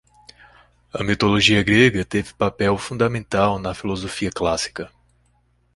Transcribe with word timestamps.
A 0.91 1.03
mitologia 1.03 1.61
grega 1.63 2.03
teve 2.03 2.33
papel 2.33 2.75
fundamental 2.75 3.59
na 3.59 3.75
filosofia 3.75 4.31
clássica 4.31 4.89